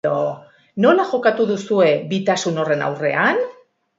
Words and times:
Nola 0.85 1.05
jokatu 1.09 1.45
duzue 1.51 1.91
bitasun 2.13 2.57
horren 2.63 2.81
aurrean? 2.89 3.45